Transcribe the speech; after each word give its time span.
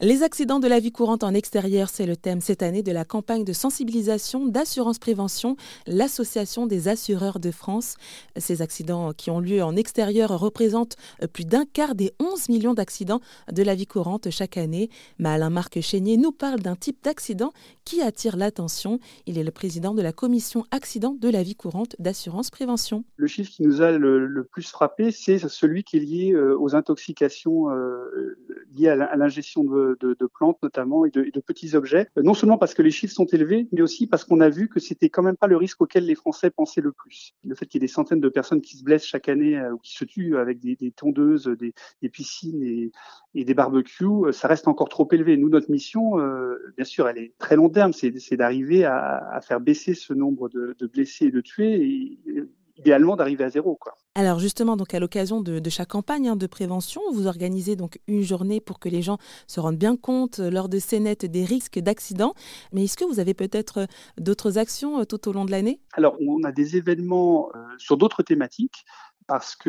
Les 0.00 0.22
accidents 0.22 0.60
de 0.60 0.68
la 0.68 0.78
vie 0.78 0.92
courante 0.92 1.24
en 1.24 1.34
extérieur, 1.34 1.88
c'est 1.88 2.06
le 2.06 2.14
thème 2.14 2.40
cette 2.40 2.62
année 2.62 2.84
de 2.84 2.92
la 2.92 3.04
campagne 3.04 3.42
de 3.42 3.52
sensibilisation 3.52 4.46
d'assurance 4.46 5.00
prévention, 5.00 5.56
l'Association 5.88 6.66
des 6.66 6.86
assureurs 6.86 7.40
de 7.40 7.50
France. 7.50 7.96
Ces 8.36 8.62
accidents 8.62 9.12
qui 9.12 9.32
ont 9.32 9.40
lieu 9.40 9.60
en 9.60 9.74
extérieur 9.74 10.38
représentent 10.38 10.94
plus 11.32 11.46
d'un 11.46 11.64
quart 11.64 11.96
des 11.96 12.12
11 12.20 12.48
millions 12.48 12.74
d'accidents 12.74 13.20
de 13.50 13.60
la 13.64 13.74
vie 13.74 13.88
courante 13.88 14.30
chaque 14.30 14.56
année. 14.56 14.88
Mais 15.18 15.30
Alain-Marc 15.30 15.80
Chénier 15.80 16.16
nous 16.16 16.30
parle 16.30 16.60
d'un 16.60 16.76
type 16.76 17.02
d'accident 17.02 17.52
qui 17.84 18.00
attire 18.00 18.36
l'attention. 18.36 19.00
Il 19.26 19.36
est 19.36 19.42
le 19.42 19.50
président 19.50 19.94
de 19.94 20.02
la 20.02 20.12
commission 20.12 20.64
accident 20.70 21.16
de 21.20 21.28
la 21.28 21.42
vie 21.42 21.56
courante 21.56 21.96
d'assurance 21.98 22.50
prévention. 22.50 23.02
Le 23.16 23.26
chiffre 23.26 23.50
qui 23.50 23.64
nous 23.64 23.82
a 23.82 23.90
le, 23.90 24.44
plus 24.44 24.68
frappé, 24.68 25.10
c'est 25.10 25.40
celui 25.48 25.82
qui 25.82 25.96
est 25.96 26.00
lié 26.00 26.32
euh, 26.34 26.56
aux 26.56 26.76
intoxications 26.76 27.68
euh, 27.70 28.36
liées 28.76 28.90
à 28.90 29.16
l'ingestion 29.16 29.64
de 29.64 29.87
de, 30.00 30.26
plantes 30.26 30.58
notamment 30.62 31.04
et 31.04 31.10
de, 31.10 31.40
petits 31.40 31.74
objets, 31.74 32.08
non 32.16 32.34
seulement 32.34 32.58
parce 32.58 32.74
que 32.74 32.82
les 32.82 32.90
chiffres 32.90 33.14
sont 33.14 33.26
élevés, 33.26 33.68
mais 33.72 33.80
aussi 33.80 34.06
parce 34.06 34.24
qu'on 34.24 34.40
a 34.40 34.48
vu 34.48 34.68
que 34.68 34.80
c'était 34.80 35.08
quand 35.08 35.22
même 35.22 35.36
pas 35.36 35.46
le 35.46 35.56
risque 35.56 35.80
auquel 35.80 36.04
les 36.04 36.14
Français 36.14 36.50
pensaient 36.50 36.80
le 36.80 36.92
plus. 36.92 37.34
Le 37.44 37.54
fait 37.54 37.66
qu'il 37.66 37.80
y 37.80 37.84
ait 37.84 37.86
des 37.86 37.92
centaines 37.92 38.20
de 38.20 38.28
personnes 38.28 38.60
qui 38.60 38.76
se 38.76 38.84
blessent 38.84 39.06
chaque 39.06 39.28
année 39.28 39.58
euh, 39.58 39.72
ou 39.72 39.78
qui 39.78 39.94
se 39.94 40.04
tuent 40.04 40.36
avec 40.36 40.60
des, 40.60 40.76
tondeuses, 40.92 41.48
des, 41.58 42.08
piscines 42.08 42.62
et, 42.62 43.44
des 43.44 43.54
barbecues, 43.54 44.04
euh, 44.04 44.32
ça 44.32 44.48
reste 44.48 44.68
encore 44.68 44.88
trop 44.88 45.08
élevé. 45.12 45.36
Nous, 45.36 45.48
notre 45.48 45.70
mission, 45.70 46.18
euh, 46.18 46.56
bien 46.76 46.84
sûr, 46.84 47.08
elle 47.08 47.18
est 47.18 47.34
très 47.38 47.56
long 47.56 47.68
terme, 47.68 47.92
c'est 47.92 48.36
d'arriver 48.36 48.84
à, 48.84 49.40
faire 49.42 49.60
baisser 49.60 49.94
ce 49.94 50.12
nombre 50.12 50.48
de, 50.48 50.74
blessés 50.86 51.26
et 51.26 51.30
de 51.30 51.40
tués. 51.40 52.18
Idéalement 52.78 53.16
d'arriver 53.16 53.44
à 53.44 53.50
zéro. 53.50 53.76
Quoi. 53.76 53.94
Alors 54.14 54.38
justement, 54.38 54.76
donc 54.76 54.94
à 54.94 55.00
l'occasion 55.00 55.40
de, 55.40 55.70
chaque 55.70 55.88
campagne 55.88 56.28
hein, 56.28 56.36
de 56.36 56.46
prévention, 56.46 57.02
vous 57.12 57.26
organisez 57.26 57.76
donc 57.76 58.00
une 58.08 58.22
journée 58.22 58.60
pour 58.60 58.78
que 58.78 58.88
les 58.88 59.02
gens 59.02 59.18
se 59.46 59.60
rendent 59.60 59.76
bien 59.76 59.96
compte 59.96 60.40
euh, 60.40 60.50
lors 60.50 60.68
de 60.68 60.78
ces 60.78 61.00
nets 61.00 61.24
des 61.24 61.44
risques 61.44 61.78
d'accidents. 61.78 62.34
Mais 62.72 62.84
est-ce 62.84 62.96
que 62.96 63.04
vous 63.04 63.20
avez 63.20 63.34
peut-être 63.34 63.80
euh, 63.80 63.86
d'autres 64.18 64.58
actions 64.58 65.00
euh, 65.00 65.04
tout 65.04 65.28
au 65.28 65.32
long 65.32 65.44
de 65.44 65.50
l'année? 65.50 65.80
Alors 65.92 66.16
on 66.20 66.42
a 66.44 66.52
des 66.52 66.76
événements 66.76 67.50
sur 67.78 67.96
d'autres 67.96 68.22
thématiques 68.22 68.84
parce 69.28 69.56
que 69.56 69.68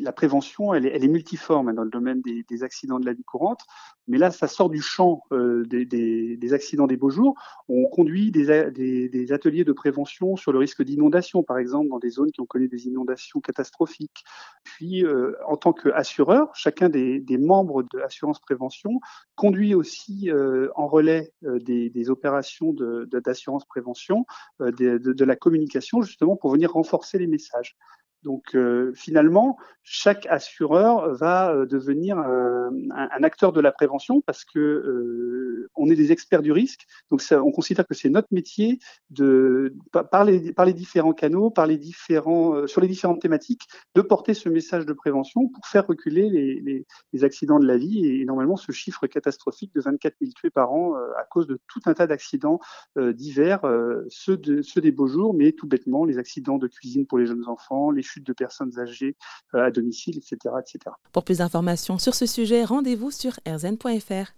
la 0.00 0.12
prévention, 0.12 0.72
elle 0.72 0.86
est, 0.86 1.08
multiforme 1.08 1.74
dans 1.74 1.82
le 1.82 1.90
domaine 1.90 2.22
des, 2.22 2.62
accidents 2.62 3.00
de 3.00 3.04
la 3.04 3.12
vie 3.12 3.24
courante. 3.24 3.62
Mais 4.06 4.16
là, 4.16 4.30
ça 4.30 4.46
sort 4.46 4.70
du 4.70 4.80
champ 4.80 5.24
euh, 5.32 5.64
des, 5.66 6.52
accidents 6.54 6.86
des 6.86 6.96
beaux 6.96 7.10
jours. 7.10 7.34
On 7.68 7.86
conduit 7.86 8.30
des, 8.30 9.32
ateliers 9.32 9.64
de 9.64 9.72
prévention 9.72 10.36
sur 10.36 10.52
le 10.52 10.58
risque 10.58 10.84
d'inondation, 10.84 11.42
par 11.42 11.58
exemple, 11.58 11.88
dans 11.88 11.98
des 11.98 12.10
zones 12.10 12.30
qui 12.30 12.40
ont 12.40 12.46
connu 12.46 12.68
des 12.68 12.86
inondations 12.86 13.40
catastrophiques. 13.40 14.22
Puis, 14.62 15.04
euh, 15.04 15.34
en 15.48 15.56
tant 15.56 15.72
qu'assureur, 15.72 16.54
chacun 16.54 16.88
des, 16.88 17.24
membres 17.38 17.82
de 17.92 17.98
Assurance 17.98 18.38
Prévention 18.38 19.00
conduit 19.34 19.74
aussi 19.74 20.30
euh, 20.30 20.68
en 20.76 20.86
relais 20.86 21.32
des, 21.42 22.08
opérations 22.08 22.72
d'assurance 22.72 23.64
prévention, 23.64 24.26
de, 24.60 24.98
de 24.98 25.24
la 25.24 25.34
communication, 25.34 26.02
justement, 26.02 26.36
pour 26.36 26.52
venir 26.52 26.72
renforcer 26.72 27.18
les 27.18 27.26
messages. 27.26 27.76
Donc 28.22 28.54
euh, 28.60 28.92
finalement, 28.94 29.56
chaque 29.82 30.26
assureur 30.26 31.14
va 31.14 31.52
euh, 31.52 31.66
devenir 31.66 32.18
un, 32.18 32.70
un, 32.90 33.22
acteur 33.22 33.52
de 33.52 33.60
la 33.60 33.72
prévention 33.72 34.20
parce 34.20 34.44
que 34.44 34.58
euh, 34.58 35.70
on 35.74 35.90
est 35.90 35.96
des 35.96 36.12
experts 36.12 36.42
du 36.42 36.52
risque. 36.52 36.86
Donc 37.10 37.22
on 37.32 37.50
considère 37.50 37.86
que 37.86 37.94
c'est 37.94 38.10
notre 38.10 38.28
métier 38.30 38.78
de 39.10 39.74
par 39.92 40.24
les, 40.24 40.52
par 40.52 40.66
les 40.66 40.74
différents 40.74 41.12
canaux, 41.12 41.50
par 41.50 41.66
les 41.66 41.78
différents 41.78 42.66
sur 42.66 42.80
les 42.80 42.88
différentes 42.88 43.20
thématiques, 43.20 43.66
de 43.94 44.02
porter 44.02 44.34
ce 44.34 44.48
message 44.48 44.86
de 44.86 44.92
prévention 44.92 45.48
pour 45.48 45.66
faire 45.66 45.86
reculer 45.86 46.28
les, 46.30 47.24
accidents 47.24 47.58
de 47.58 47.66
la 47.66 47.76
vie 47.76 48.06
et, 48.06 48.24
normalement 48.24 48.56
ce 48.56 48.72
chiffre 48.72 49.06
catastrophique 49.06 49.74
de 49.74 49.80
24 49.80 50.14
000 50.20 50.32
tués 50.34 50.50
par 50.50 50.72
an 50.72 50.94
à 50.94 51.24
cause 51.24 51.46
de 51.46 51.58
tout 51.68 51.80
un 51.86 51.94
tas 51.94 52.06
d'accidents 52.06 52.60
divers, 52.96 53.60
ceux, 54.08 54.40
ceux 54.62 54.80
des 54.80 54.92
beaux 54.92 55.06
jours, 55.06 55.34
mais 55.34 55.52
tout 55.52 55.66
bêtement 55.66 56.04
les 56.04 56.18
accidents 56.18 56.58
de 56.58 56.66
cuisine 56.66 57.06
pour 57.06 57.18
les 57.18 57.26
jeunes 57.26 57.46
enfants, 57.46 57.90
les 57.90 58.02
chutes 58.02 58.26
de 58.26 58.32
personnes 58.32 58.49
âgées 58.78 59.16
euh, 59.54 59.66
à 59.66 59.70
domicile, 59.70 60.18
etc., 60.18 60.54
etc. 60.60 60.94
Pour 61.12 61.24
plus 61.24 61.38
d'informations 61.38 61.98
sur 61.98 62.14
ce 62.14 62.26
sujet, 62.26 62.64
rendez-vous 62.64 63.10
sur 63.10 63.38
rzn.fr. 63.46 64.32